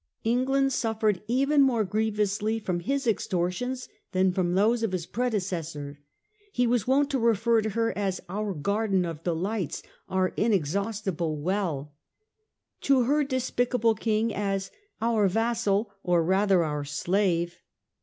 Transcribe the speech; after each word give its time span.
England 0.23 0.73
suffered 0.73 1.21
even 1.27 1.61
more 1.61 1.83
grievously 1.83 2.57
from 2.57 2.79
his 2.79 3.05
extortions 3.05 3.87
than 4.13 4.31
from 4.31 4.55
those 4.55 4.81
of 4.81 4.93
his 4.93 5.05
predecessor. 5.05 5.99
He 6.51 6.65
was 6.65 6.87
wont 6.87 7.11
to 7.11 7.19
refer 7.19 7.61
to 7.61 7.69
her 7.69 7.95
as" 7.95 8.19
our 8.27 8.55
garden 8.55 9.05
of 9.05 9.23
delights, 9.23 9.83
our 10.09 10.29
inexhaustible 10.35 11.37
well"; 11.37 11.93
to 12.81 13.03
her 13.03 13.23
despicable 13.23 13.93
King 13.93 14.33
as" 14.33 14.71
our 15.03 15.27
vassal, 15.27 15.91
or 16.01 16.23
rather 16.23 16.63
our 16.63 16.83
slave." 16.83 17.57